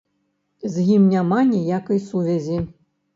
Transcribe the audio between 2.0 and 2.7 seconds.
сувязі.